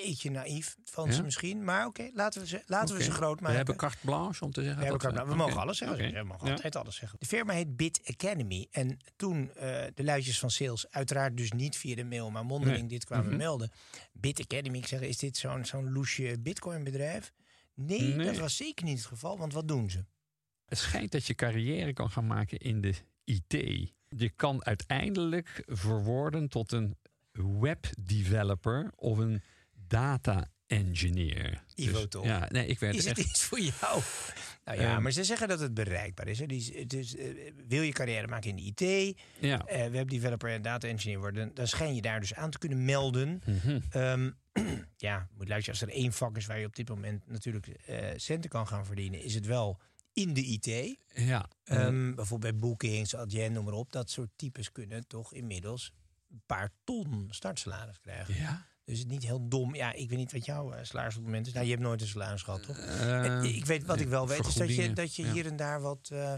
[0.03, 1.63] Beetje naïef van ze misschien.
[1.63, 3.49] Maar oké, laten, we ze, laten we ze groot maken.
[3.49, 4.79] We hebben carte blanche om te zeggen.
[4.83, 6.13] We, dat elkaar- we mogen alles zeggen.
[6.13, 7.19] We mogen altijd alles zeggen.
[7.19, 8.67] De firma heet Bit Academy.
[8.71, 12.79] En toen eh, de luidjes van sales, uiteraard dus niet via de mail, maar mondeling
[12.79, 12.87] Nee.
[12.89, 13.37] dit kwamen Mhm.
[13.37, 13.71] melden.
[14.13, 17.33] Bit Academy, ik zeg, is dit zo'n zo'n loesje bitcoin bedrijf?
[17.73, 18.25] Nee, Nee.
[18.25, 20.05] dat was zeker niet het geval, want wat doen ze?
[20.65, 22.93] Het schijnt dat je carrière kan gaan maken in de
[23.23, 23.53] IT.
[24.09, 26.97] Je kan uiteindelijk verworden tot een
[27.31, 29.41] webdeveloper of een
[29.95, 31.63] data engineer.
[31.75, 32.25] Ivo, Dus, toch?
[32.25, 33.29] Ja, nee, ik werd Is het echt.
[33.29, 34.01] iets voor jou?
[34.65, 35.01] Nou ja, Ehm.
[35.01, 36.39] maar ze zeggen dat het bereikbaar is.
[36.39, 36.45] Hè.
[36.85, 39.65] Dus, eh, wil je carrière maken in de IT, Ja.
[39.65, 43.41] eh, webdeveloper en data engineer worden, dan schijn je daar dus aan te kunnen melden.
[43.89, 44.31] Ehm,
[44.97, 48.07] ja, moet luisteren, als er één vak is waar je op dit moment natuurlijk eh,
[48.15, 49.79] centen kan gaan verdienen, is het wel
[50.13, 50.97] in de IT.
[51.13, 51.49] Ja.
[51.63, 53.91] Ehm, bijvoorbeeld bij bookings, Adyen, noem maar op.
[53.91, 55.93] Dat soort types kunnen toch inmiddels
[56.31, 58.35] een paar ton startsalaris krijgen.
[58.35, 58.65] ja.
[58.85, 59.75] Dus het is niet heel dom.
[59.75, 61.53] Ja, ik weet niet wat jouw eh, salaris op het moment is.
[61.53, 62.77] Nou, je hebt nooit een salaris gehad, toch?
[62.77, 65.31] Eh, En ik weet wat ik wel weet, is dat je, dat je ja.
[65.31, 66.33] hier en daar wat, eh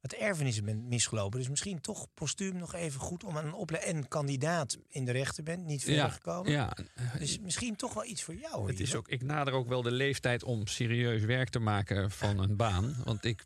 [0.00, 1.38] wat erfenissen bent misgelopen.
[1.38, 5.12] Dus misschien toch postuum nog even goed om aan een opleiding en kandidaat in de
[5.12, 6.52] rechter bent, niet verder ja, gekomen.
[6.52, 6.76] ja,
[7.18, 8.70] Dus misschien toch wel iets voor jou.
[8.70, 12.38] het is ook, ik nader ook wel de leeftijd om serieus werk te maken van
[12.42, 12.96] een baan.
[13.04, 13.44] Want ik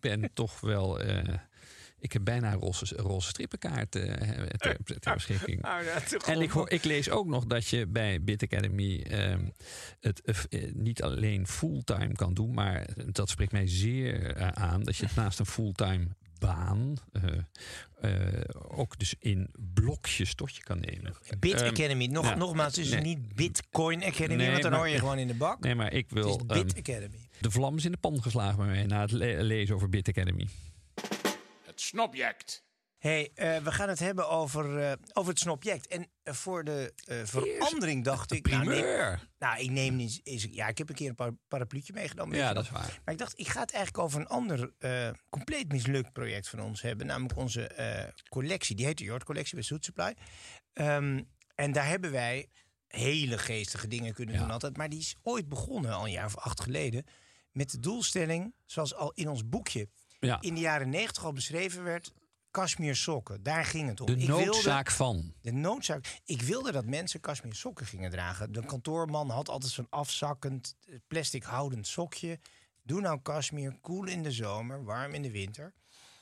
[0.00, 1.00] ben toch wel.
[1.00, 1.34] eh,
[2.04, 4.12] ik heb bijna een roze, roze strippenkaart eh,
[4.56, 5.60] ter, ter beschikking.
[5.60, 9.00] Nou ja, toch En ik, hoor, ik lees ook nog dat je bij Bit Academy
[9.02, 9.40] ehm,
[10.00, 14.82] het eh, eh, niet alleen fulltime kan doen, maar dat spreekt mij zeer eh, aan
[14.82, 16.06] dat je het naast een fulltime
[16.38, 17.22] baan eh,
[18.00, 21.14] eh, ook dus in blokjes tot je kan nemen.
[21.38, 22.06] Bit Ehm, Academy.
[22.06, 22.34] Nog, ja.
[22.34, 23.00] Nogmaals, het is Nee.
[23.00, 25.60] niet Bitcoin Academy, Nee, want dan maar- hoor je gewoon in de bak.
[25.60, 26.36] Nee, maar ik het is wil.
[26.46, 27.18] Bit ehm, Academy.
[27.40, 30.08] de vlam is in de pan geslagen bij mij na het le- lezen over Bit
[30.08, 30.48] Academy.
[31.88, 32.64] Snobject.
[32.98, 35.86] hey, eh, we gaan het hebben over, eh, over het snobject.
[35.86, 36.92] En eh, voor de
[37.24, 38.48] verandering dacht ik...
[38.50, 40.20] Nou, neem- nou, ik neem niet...
[40.22, 42.36] Is, ja, ik heb een keer een par parapluutje meegenomen.
[42.36, 43.00] Ja, dat is waar.
[43.04, 44.72] Maar ik dacht, ik ga het eigenlijk over een ander
[45.30, 47.06] compleet mislukt project van ons hebben.
[47.06, 47.70] Namelijk onze
[48.28, 48.76] collectie.
[48.76, 50.14] Die heet de Jord Collectie bij Soet Supply.
[50.72, 51.22] Ehm,
[51.54, 52.48] en daar hebben wij
[52.86, 54.40] hele geestige dingen kunnen Ja.
[54.40, 54.76] doen altijd.
[54.76, 57.04] Maar die is ooit begonnen, al een jaar of acht geleden.
[57.50, 59.88] Met de doelstelling, zoals al in ons boekje
[60.24, 60.40] Ja.
[60.40, 62.12] in de jaren negentig al beschreven werd...
[62.50, 64.06] Kashmir sokken, daar ging het om.
[64.06, 65.34] De Ik wilde- noodzaak van.
[65.42, 66.20] de noodzaak.
[66.24, 68.52] Ik wilde dat mensen kashmir sokken gingen dragen.
[68.52, 72.38] De kantoorman had altijd zo'n afzakkend, eh, plastic houdend sokje.
[72.82, 75.74] Doe nou kashmir, koel in de zomer, warm in de winter.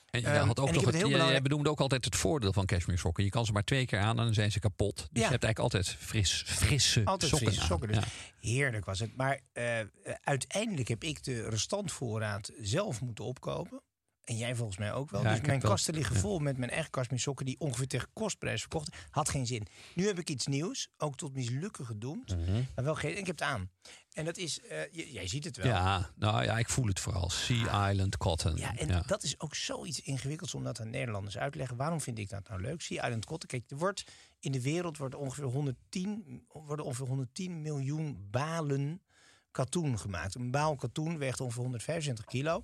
[0.09, 2.53] En je, Ehm, had ook nog het het, belangrijk- jij benoemde ook altijd het voordeel
[2.53, 3.23] van cashmere sokken.
[3.23, 4.95] Je kan ze maar twee keer aan en dan zijn ze kapot.
[4.95, 5.25] Dus Ja.
[5.25, 7.67] je hebt eigenlijk altijd fris, frisse Altijd sokken frisse aan.
[7.67, 7.87] sokken.
[7.87, 8.49] Dus Ja.
[8.49, 9.15] Heerlijk was het.
[9.15, 9.87] Maar eh, eh,
[10.21, 13.81] uiteindelijk heb ik de restantvoorraad zelf moeten opkopen.
[14.23, 15.21] En jij volgens mij ook wel.
[15.23, 17.45] Ja, dus mijn kasten liggen vol met mijn eigen kashmir sokken...
[17.45, 18.95] die ongeveer tegen kostprijs verkocht.
[19.09, 19.67] Had geen zin.
[19.95, 20.87] Nu heb ik iets nieuws.
[20.97, 22.35] Ook tot mislukken gedoemd.
[22.75, 23.17] Maar wel geen...
[23.17, 23.69] Ik heb het aan.
[24.13, 24.61] En dat is...
[24.61, 25.65] eh, jij ziet het wel.
[25.65, 27.29] Ja, nou ja, ik voel het vooral.
[27.29, 28.55] Sea Island Cotton.
[28.55, 31.77] Ja, en dat is ook zoiets ingewikkelds om dat aan Nederlanders uit te leggen.
[31.77, 32.81] Waarom vind ik dat nou leuk?
[32.81, 33.49] Sea Island Cotton.
[33.49, 34.03] Kijk, er wordt
[34.39, 39.01] in de wereld wordt ongeveer 110, worden ongeveer 110 miljoen balen
[39.51, 40.35] katoen gemaakt.
[40.35, 42.63] Een baal katoen weegt ongeveer 175 kilo.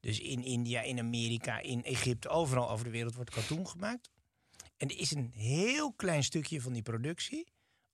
[0.00, 4.10] Dus in India, in Amerika, in Egypte, overal over de wereld wordt katoen gemaakt.
[4.76, 7.46] En er is een heel klein stukje van die productie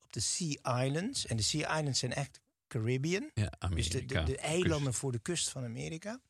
[0.03, 1.27] op de Sea Islands.
[1.27, 3.31] En de Sea Islands zijn echt Caribbean.
[3.35, 4.23] ja, Dus de, de, Amerika.
[4.25, 6.21] de eilanden voor de kust van Amerika.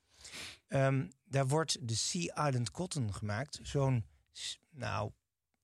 [0.68, 3.58] Ehm, daar wordt de Sea Island Cotton gemaakt.
[3.62, 4.04] Zo'n,
[4.70, 5.10] nou,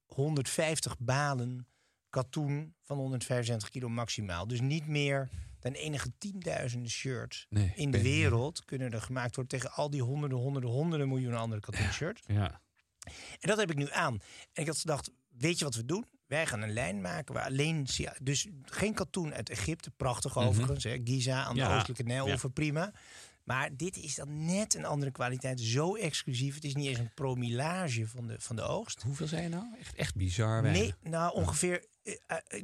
[0.06, 1.66] 150 balen
[2.10, 4.46] katoen van 175 kilo maximaal.
[4.46, 5.28] Dus niet meer
[5.60, 10.02] dan enige tienduizenden shirts Nee, in de wereld kunnen er gemaakt worden tegen al die
[10.02, 12.22] honderden, honderden, honderden miljoenen andere katoen shirts.
[12.26, 12.60] Ja.
[13.40, 14.12] En dat heb ik nu aan.
[14.52, 16.06] En ik had gedacht, weet je wat we doen?
[16.26, 17.86] Wij gaan een lijn maken waar alleen...
[18.22, 20.84] Dus geen katoen uit Egypte, prachtig overigens.
[20.84, 21.00] Hè?
[21.04, 21.70] Giza aan de Mhm.
[21.70, 22.92] Ja, oostelijke Nijloever, prima.
[23.44, 25.60] Maar dit is dan net een andere kwaliteit.
[25.60, 26.54] Zo exclusief.
[26.54, 29.02] Het is niet eens een promillage van de, van de oogst.
[29.02, 29.64] Hoeveel zijn er nou?
[29.78, 30.82] Echt, echt bizar weinig.
[30.82, 31.84] Nee, nou ongeveer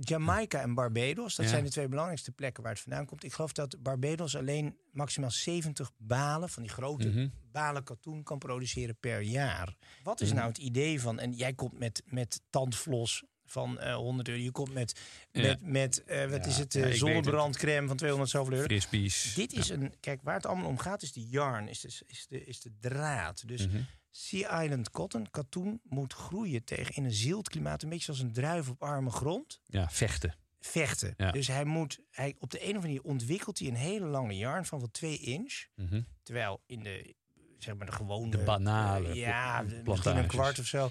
[0.01, 1.51] Jamaica en Barbados, dat Ja.
[1.51, 3.25] zijn de twee belangrijkste plekken waar het vandaan komt.
[3.25, 7.29] Ik geloof dat Barbados alleen maximaal 70 balen van die grote Mhm.
[7.53, 9.77] balen katoen kan produceren per jaar.
[10.03, 10.37] Wat is Mhm.
[10.37, 14.51] nou het idee van, en jij komt met, met tandflos van eh 100 euro, je
[14.51, 15.01] komt met,
[15.33, 15.43] Ja.
[15.43, 18.65] met, met eh, wat Ja, is het, ja, weet zonnebrandcrème van 200 zoveel euro.
[18.65, 19.35] Frisbees.
[19.35, 22.27] Dit is een, kijk, waar het allemaal om gaat is de yarn, is de, is
[22.29, 23.43] de, is de draad.
[23.49, 23.81] Dus Mhm.
[24.11, 27.83] Sea Island Cotton, katoen, moet groeien tegen in een zield klimaat.
[27.83, 29.61] Een beetje zoals een druif op arme grond.
[29.67, 30.35] Ja, vechten.
[30.61, 31.15] Vechten.
[31.33, 34.37] Dus hij moet, hij, op de een of andere manier ontwikkelt hij een hele lange
[34.37, 35.65] yarn van wel 2 inch.
[35.75, 36.01] Mhm.
[36.23, 37.15] Terwijl in de,
[37.59, 38.31] zeg maar de gewone...
[38.31, 40.91] De banale ja, misschien een kwart of zo.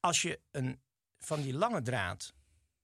[0.00, 0.80] Als je een,
[1.24, 2.34] van die lange draad,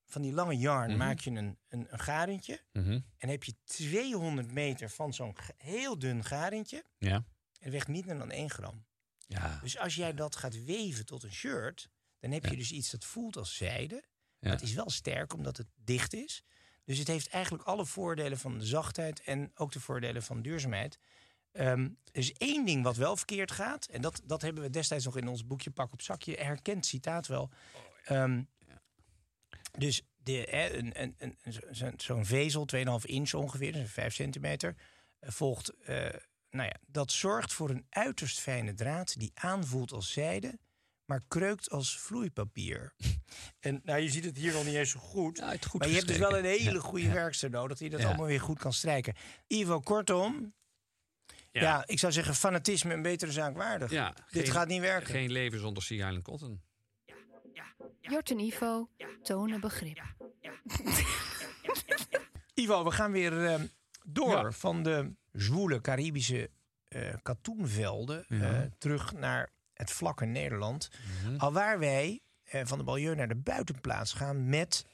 [0.05, 0.98] van die lange yarn, Mhm.
[0.98, 2.61] maak je een, een, een garentje.
[2.72, 3.01] Mhm.
[3.18, 6.85] En heb je 200 meter van zo'n heel dun garentje.
[6.98, 7.24] Ja.
[7.61, 8.85] En weegt niet meer dan 1 gram.
[9.27, 9.59] Ja.
[9.62, 11.88] Dus als jij dat gaat weven tot een shirt,
[12.20, 13.94] dan heb je dus iets dat voelt als zijde.
[13.94, 14.03] Ja.
[14.40, 16.42] Maar het is wel sterk omdat het dicht is.
[16.85, 20.98] Dus het heeft eigenlijk alle voordelen van de zachtheid en ook de voordelen van duurzaamheid.
[21.53, 23.87] Ehm, er is één ding wat wel verkeerd gaat.
[23.87, 26.35] En dat, dat hebben we destijds nog in ons boekje Pak op Zakje.
[26.37, 27.51] Herkent citaat wel.
[28.04, 28.42] Ehm,
[29.78, 34.14] dus de, hè, een, een, een, een- zo- zo'n vezel, 2,5 inch ongeveer, dus 5
[34.14, 34.74] centimeter,
[35.18, 35.68] eh, volgt.
[35.84, 35.96] eh,
[36.50, 40.58] nou ja, dat zorgt voor een uiterst fijne draad die aanvoelt als zijde,
[41.04, 42.94] maar kreukt als vloeipapier.
[43.61, 45.37] en nou, je ziet het hier nog niet eens zo goed.
[45.38, 47.12] Ja, het goed maar je hebt dus wel een hele goede ja.
[47.12, 48.06] werkster nodig die dat Ja.
[48.06, 49.14] allemaal weer goed kan strijken.
[49.46, 50.54] Ivo, kortom,
[51.52, 51.87] ja.
[51.87, 53.90] ik zou zeggen fanatisme een betere zaak waardig.
[53.90, 55.11] Ja, Dit geen- gaat niet werken.
[55.11, 56.62] Geen leven zonder Sea Island Cotton.
[58.11, 58.88] Jort en Ivo
[59.23, 60.03] tonen begrip.
[62.55, 63.61] Ivo, we gaan weer eh,
[64.07, 64.51] door Ja.
[64.53, 66.51] van de zwoele Caribische
[66.88, 68.62] eh katoenvelden Ja.
[68.62, 70.90] eh, terug naar het vlakke Nederland.
[71.23, 71.37] Mhm.
[71.37, 74.87] Alwaar wij eh, van de Balieu naar de buitenplaats gaan met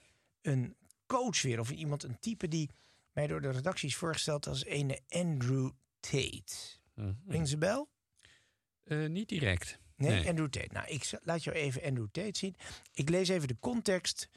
[0.42, 1.60] een coach weer.
[1.60, 2.70] Of iemand, een type die
[3.12, 6.54] mij door de redactie is voorgesteld als een Andrew Tate.
[6.94, 7.12] Mhm.
[7.26, 7.88] Ring ze bel?
[8.84, 9.78] Eh, niet direct.
[9.96, 10.28] Nee, Nee.
[10.28, 10.68] Andrew Tate.
[10.72, 12.56] Nou, ik laat jou even Andrew Tate zien.
[12.92, 14.28] Ik lees even de context.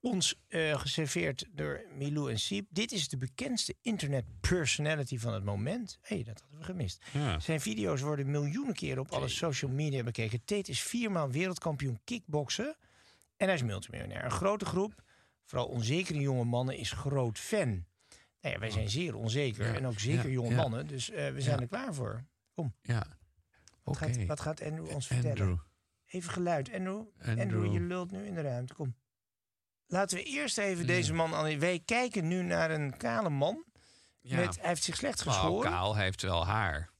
[0.00, 2.66] Ons eh, geserveerd door Milou en Siep.
[2.70, 5.98] Dit is de bekendste internet personality van het moment.
[6.00, 7.04] Hé, hey, dat hadden we gemist.
[7.12, 7.40] Ja.
[7.40, 10.44] Zijn video's worden miljoenen keren op alle social media bekeken.
[10.44, 12.76] Tate is viermaal wereldkampioen kickboksen.
[13.36, 14.24] En hij is multimiljonair.
[14.24, 15.02] Een grote groep,
[15.44, 17.68] vooral onzekere jonge mannen, is groot fan.
[18.40, 19.66] Nou ja, wij zijn zeer onzeker.
[19.66, 20.86] Ja, En ook zeker ja, jonge mannen.
[20.86, 22.24] Dus eh, we zijn er klaar voor.
[22.82, 23.06] Ja.
[23.84, 25.62] Wat, gaat, wat gaat Andrew ons vertellen?
[26.06, 26.72] Even geluid.
[26.72, 27.40] Andrew, Andrew.
[27.40, 27.72] Andrew.
[27.72, 28.74] je lult nu in de ruimte.
[28.74, 28.94] Kom.
[29.86, 31.58] Laten we eerst even deze man aan.
[31.58, 33.64] Wij kijken nu naar een kale man.
[34.20, 34.36] Ja.
[34.36, 35.70] Met, hij heeft zich slecht Nou, geschoren.
[35.70, 36.92] kaal, hij heeft wel haar.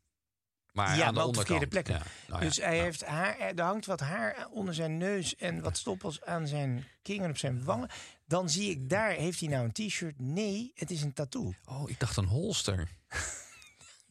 [0.72, 1.94] Maar Ja, aan de maar op de verkeerde plekken.
[1.94, 2.82] Ja, nou ja, dus hij nou.
[2.82, 7.22] heeft haar, er hangt wat haar onder zijn neus en wat stoppels aan zijn king
[7.22, 7.88] en op zijn wangen.
[8.26, 10.18] Dan zie ik daar, heeft hij nou een t-shirt?
[10.18, 11.54] Nee, het is een tattoo.
[11.64, 12.88] Oh, ik dacht een holster.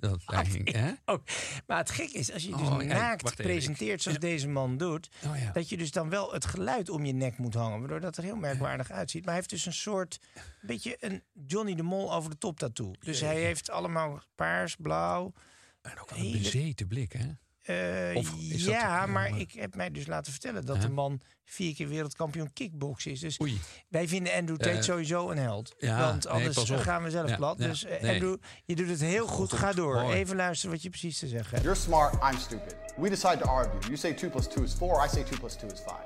[0.10, 0.92] Dat hing, hè?
[1.06, 1.24] Oh,
[1.68, 5.10] maar het gek is, als je dus Oh, naakt even, presenteert zoals deze man doet,
[5.26, 5.52] Oh ja.
[5.52, 8.24] dat je dus dan wel het geluid om je nek moet hangen, waardoor dat er
[8.24, 9.22] heel merkwaardig uitziet.
[9.22, 12.60] Maar hij heeft dus een soort, een beetje een Johnny de Mol over de top
[12.60, 12.92] tattoo.
[13.00, 15.34] Dus hij heeft allemaal paars, blauw.
[15.82, 17.26] En ook wel een hele- bezeten blik, hè?
[17.64, 18.26] Eh, dat-
[18.62, 23.12] ja, maar ik heb mij dus laten vertellen dat de man vier keer wereldkampioen kickboksen
[23.12, 23.20] is.
[23.20, 23.60] Dus Oei.
[23.90, 25.76] wij vinden Andrew Tate Eh, sowieso een held.
[25.78, 26.78] ja, want nee, anders op.
[26.80, 27.58] gaan we zelf Ja, plat.
[27.60, 28.14] ja, dus eh, nee.
[28.14, 29.50] Andrew, je doet het heel goed.
[29.50, 30.02] Goed, Ga door.
[30.02, 30.16] mooi.
[30.16, 31.64] Even luisteren wat je precies te zeggen hebt.
[31.64, 32.76] You're smart, I'm stupid.
[32.98, 33.80] We decide to argue.
[33.80, 35.98] You say 2 plus 2 is 4, I say 2 plus 2 is 5.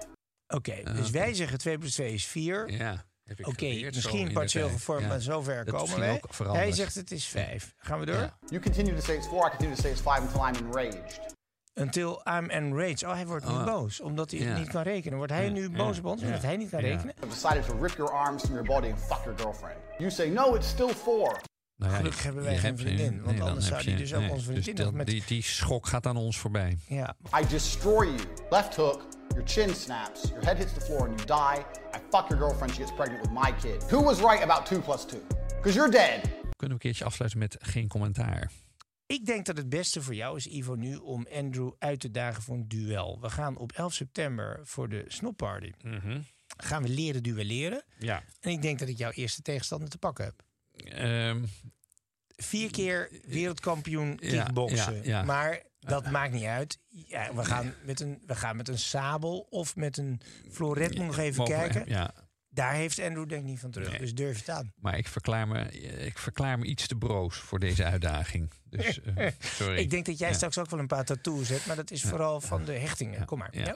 [0.47, 2.69] Oké, dus wij zeggen 2 plus 2 is 4.
[2.71, 3.05] Ja.
[3.23, 5.07] heb ik Oké, zo misschien partieel gevormd, Ja.
[5.07, 6.21] maar zover Dat komen wij.
[6.29, 6.65] veranderd.
[6.65, 7.73] Hij zegt het is 5.
[7.77, 8.15] Gaan we door?
[8.15, 8.37] Ja.
[8.49, 11.19] You continue to say it's 4, I continue to say it's 5 until I'm enraged.
[11.79, 13.03] Until I'm enraged.
[13.03, 13.65] Oh, hij wordt nu Oh.
[13.65, 14.57] boos, omdat hij het Ja.
[14.57, 15.17] niet kan rekenen.
[15.17, 17.13] Wordt hij nu boos op ons, omdat hij niet kan rekenen?
[17.23, 19.77] I've decided to rip your arms from your body and fuck your girlfriend.
[19.97, 21.41] You say, no, it's still 4.
[21.75, 23.99] Nou ja, Gelukkig hebben wij geen vriendin, geen- want dan anders heb zou die je-
[23.99, 26.77] dus ook onze vriendin dat- nog met- die, die schok gaat aan ons voorbij.
[26.87, 28.19] Ja, I destroy you.
[28.49, 31.59] Left hook, your chin snaps, your head hits the floor and you die.
[31.95, 33.89] I fuck your girlfriend, she gets pregnant with my kid.
[33.91, 35.19] Who was right about 2 plus 2?
[35.47, 36.21] Because you're dead.
[36.21, 38.51] Kunnen we een keertje afsluiten met geen commentaar?
[39.07, 42.43] Ik denk dat het beste voor jou is, Ivo, nu om Andrew uit te dagen
[42.43, 43.19] voor een duel.
[43.21, 45.71] We gaan op 11 september voor de snopparty.
[46.57, 47.83] Gaan we leren duelleren.
[47.99, 48.23] Ja.
[48.39, 50.43] En ik denk dat ik jouw eerste tegenstander te pakken heb.
[50.93, 51.43] Ehm,
[52.35, 54.95] Vier keer wereldkampioen kickboksen.
[54.95, 55.23] ja, ja.
[55.23, 56.79] Maar dat maakt niet uit.
[56.87, 60.97] Ja, we, gaan met een, we gaan met een sabel of met een floret.
[60.97, 61.83] Moet nog even we- kijken.
[61.89, 62.13] Ja,
[62.57, 63.89] Daar heeft Andrew denk ik niet van terug.
[63.89, 63.99] Nee.
[63.99, 64.73] Dus durf het aan.
[64.75, 65.71] maar ik verklaar, me,
[66.05, 68.51] ik verklaar me iets te broos voor deze uitdaging.
[68.69, 69.77] Dus, eh, sorry.
[69.77, 70.35] Ik denk dat jij Ja.
[70.35, 71.65] straks ook wel een paar tattoos hebt.
[71.65, 73.25] Maar dat is vooral van de hechtingen.
[73.25, 73.49] Kom maar.
[73.51, 73.73] ja.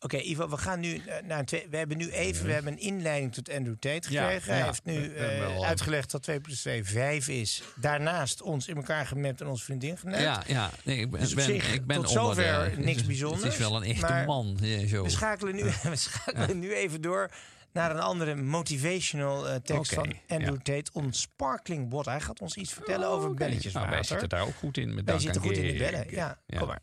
[0.00, 1.66] Oké, Ivo, we gaan nu eh, naar een twee.
[1.70, 4.54] We hebben nu even we hebben een inleiding tot Andrew Tate Ja, gekregen.
[4.54, 7.62] Hij heeft nu eh, uitgelegd dat 2 plus 2 5 is.
[7.76, 10.22] Daarnaast ons in elkaar gemapt en onze vriendin geneukt.
[10.22, 10.70] Ja, ja.
[10.84, 13.58] Nee, ik ben, Dus op ben, zich, ik ben tot zover niks bijzonders, Het is
[13.58, 14.56] wel een echte maar man.
[14.60, 15.02] ja, zo.
[15.02, 17.30] We schakelen, nu, we schakelen nu even door
[17.74, 20.62] naar een andere motivational eh, tekst van Andrew ja.
[20.62, 20.90] Tate.
[20.92, 22.12] On sparkling water.
[22.12, 23.36] Hij gaat ons iets vertellen over Oké.
[23.38, 23.80] belletjeswater.
[23.80, 24.94] Nou, wij zitten daar ook goed in.
[24.94, 26.10] Met Wij zitten goed in de bellen.
[26.10, 26.58] Ja, Ja.
[26.58, 26.82] kom maar.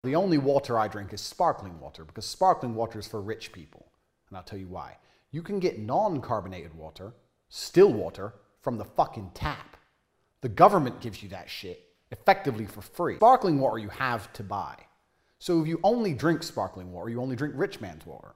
[0.00, 3.82] The only water I drink is sparkling water because sparkling water is for rich people.
[4.28, 4.96] And I'll tell you why.
[5.28, 7.12] You can get non carbonated water,
[7.48, 9.76] still water, from the fucking tap.
[10.40, 11.78] The government gives you that shit
[12.10, 13.16] effectively for free.
[13.16, 14.74] Sparkling water you have to buy.
[15.38, 18.34] So if you only drink sparkling water, you only drink rich man's water.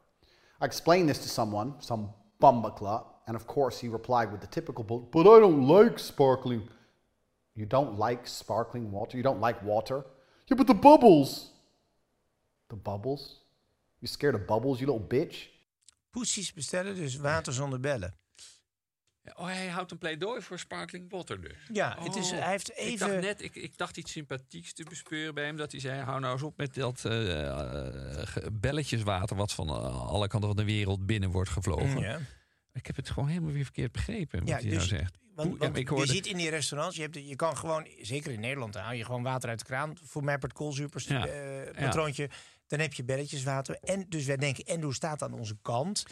[0.64, 2.08] I explained this to someone, some
[2.40, 6.70] bumbacla, and of course he replied with the typical, "But- but I don't like sparkling.
[7.54, 9.18] You don't like sparkling water?
[9.18, 10.06] You don't like water?
[10.48, 11.50] Yeah, but the bubbles.
[12.68, 13.42] The bubbles?
[14.00, 15.48] You scared of bubbles, you little bitch?
[16.10, 18.14] Poesies bestellen, dus water zonder bellen.
[19.36, 21.56] Oh, hij houdt een pleidooi voor sparkling water dus.
[21.72, 23.08] Ja, het is, Oh, hij heeft Ik even...
[23.08, 25.56] dacht net, ik, ik dacht iets sympathieks te bespeuren bij hem.
[25.56, 29.36] Dat hij zei, hou nou eens op met dat ge- belletjeswater...
[29.36, 32.00] wat van eh, alle kanten van de wereld binnen wordt gevlogen.
[32.00, 32.18] Ja.
[32.72, 35.18] Ik heb het gewoon helemaal weer verkeerd begrepen, wat Ja, hij dus- nou zegt.
[35.34, 38.32] Want, Hoe- want ik je ziet in die restaurants, je, hebt, je kan gewoon, zeker
[38.32, 39.96] in Nederland, dan hou je gewoon water uit de kraan.
[40.02, 40.50] Voor mij per
[41.06, 41.70] Ja, ja.
[41.74, 42.30] patroontje.
[42.66, 43.78] Dan heb je belletjeswater.
[43.82, 46.04] En dus wij denken, Endo staat aan onze kant.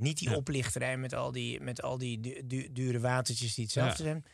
[0.00, 0.36] Niet die Ja.
[0.36, 4.08] oplichterij met al die, met al die du- du- dure watertjes die hetzelfde Ja.
[4.10, 4.24] zijn.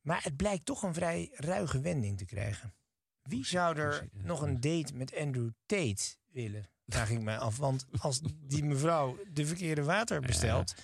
[0.00, 2.74] Maar het blijkt toch een vrij ruige wending te krijgen.
[3.22, 6.68] Wie zou er nog een date met Andrew Tate willen?
[6.86, 7.56] Vraag ik mij af.
[7.56, 10.74] Want als die mevrouw de verkeerde water bestelt...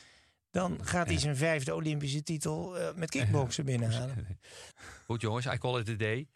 [0.50, 4.38] dan gaat hij zijn vijfde Olympische titel eh, met kickboksen binnenhalen.
[5.06, 6.28] Goed jongens, I call it a day.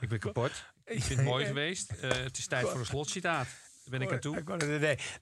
[0.00, 0.50] Ik ben kapot.
[0.84, 1.90] Ik vind het mooi geweest.
[1.90, 3.46] Eh, het is tijd voor een slotcitaat.
[3.84, 4.36] Daar ben ik aan toe.
[4.36, 4.48] Ik.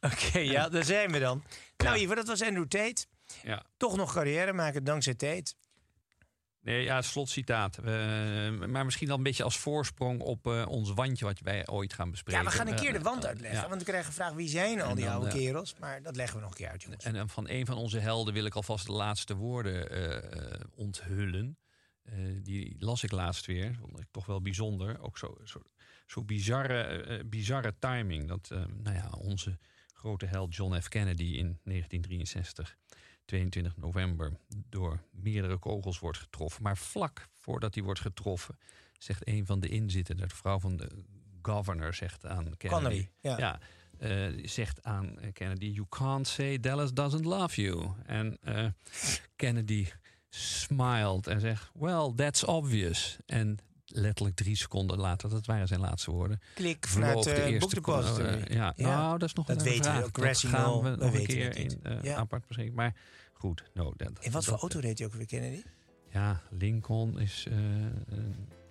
[0.00, 1.42] Oké, ja, daar zijn we dan.
[1.76, 3.04] Nou, Ivo, dat was Andrew Tate.
[3.42, 3.64] Ja.
[3.76, 5.52] Toch nog carrière maken dankzij Tate.
[6.60, 7.82] Nee, ja, slotcitaat.
[8.66, 12.10] Maar misschien al een beetje als voorsprong op eh, ons wandje wat wij ooit gaan
[12.10, 12.42] bespreken.
[12.42, 13.60] Ja, we gaan een keer de Eh, wand eh, uitleggen.
[13.60, 13.68] ja.
[13.68, 15.74] Want we krijgen gevraagd wie zijn al die dan, oude kerels.
[15.80, 17.04] Maar dat leggen we nog een keer uit, jongens.
[17.04, 19.88] En van een van onze helden wil ik alvast de laatste woorden
[20.74, 21.58] onthullen.
[22.42, 23.76] Die las ik laatst weer.
[23.80, 25.00] Vond ik toch wel bijzonder.
[25.00, 25.62] Ook zo, zo,
[26.08, 28.28] zo bizarre, eh, eh, bizarre timing.
[28.28, 29.58] Dat eh, nou ja, onze
[29.92, 30.88] grote held John F.
[30.88, 32.76] Kennedy in 1963,
[33.24, 34.32] 22 november,
[34.68, 36.62] door meerdere kogels wordt getroffen.
[36.62, 38.58] Maar vlak voordat hij wordt getroffen,
[38.98, 41.04] zegt een van de inzittenden, de vrouw van de
[41.42, 42.82] governor, zegt aan Kennedy.
[42.82, 43.60] Connery, ja.
[44.44, 47.92] zegt aan Kennedy: You can't say Dallas doesn't love you.
[48.06, 48.38] En
[49.36, 49.86] Kennedy
[50.28, 53.18] smiled en zegt: Well, that's obvious.
[53.26, 53.58] En
[53.88, 56.40] letterlijk drie seconden later, dat waren zijn laatste woorden.
[56.54, 58.26] Klik vanuit de de eerste Depository.
[58.42, 60.10] eh, ja, nou, dat is nog dat een weten we vraag.
[60.10, 62.16] Dat gaan we nog een keer in eh, Ja.
[62.16, 62.74] apart bespreken.
[62.74, 62.94] Maar
[63.32, 65.62] goed, no, dat, In wat voor auto reed hij ook weer, Kennedy?
[66.12, 67.46] Ja, Lincoln is.
[67.50, 67.92] eh, eh,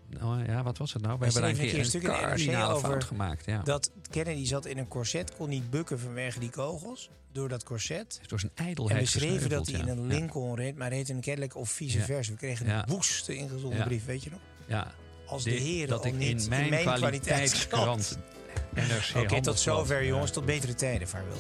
[0.09, 1.17] nou ja, wat was het nou?
[1.17, 3.45] We hebben daar een keer een een kardinale over fout gemaakt.
[3.45, 3.61] Ja.
[3.61, 7.09] Dat Kennedy zat in een corset, kon niet bukken vanwege die kogels.
[7.31, 8.19] Door dat corset.
[8.27, 11.15] Door zijn En ijdelheid we schreven dat hij in een Lincoln reed, maar reed in
[11.15, 12.31] een Cadillac of vice versa.
[12.31, 14.39] We kregen een woeste ingezonden brief, weet je nog?
[14.67, 14.91] Ja,
[15.27, 18.17] Als de heren dat al ik niet in mijn, kwaliteitskrant
[18.73, 20.31] NRC Oké, tot zover eh, jongens.
[20.31, 21.37] Tot betere tijden, vaarwel.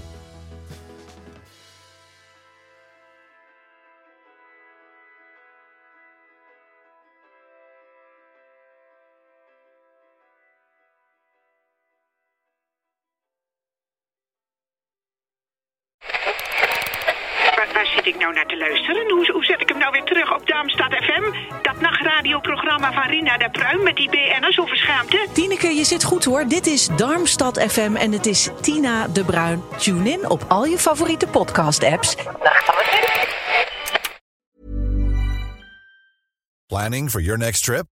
[25.77, 26.47] Je zit goed hoor.
[26.47, 29.61] Dit is Darmstad FM en het is Tina de Bruin.
[29.77, 32.15] Tune in op al je favoriete podcast-apps.
[36.65, 37.96] Planning for your next trip?